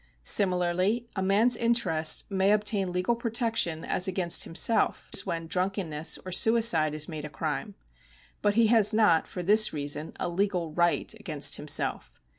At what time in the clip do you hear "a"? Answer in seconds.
1.15-1.21, 7.23-7.29, 10.19-10.27